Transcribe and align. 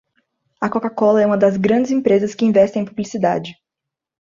A 0.59 0.67
coca 0.67 0.89
cola 0.89 1.21
é 1.21 1.25
uma 1.27 1.37
das 1.37 1.57
grandes 1.57 1.91
empresas 1.91 2.33
que 2.33 2.43
investem 2.43 2.81
em 2.81 2.85
publicidade 2.85 3.55